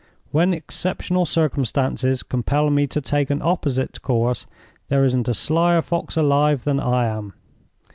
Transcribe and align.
When 0.31 0.51
exceptional 0.51 1.27
circumstances 1.27 2.23
compel 2.23 2.71
me 2.71 2.87
to 2.87 3.01
take 3.01 3.29
an 3.29 3.39
opposite 3.43 4.01
course, 4.01 4.47
there 4.89 5.05
isn't 5.05 5.27
a 5.27 5.35
slyer 5.35 5.83
fox 5.83 6.17
alive 6.17 6.63
than 6.63 6.79
I 6.79 7.05
am. 7.05 7.33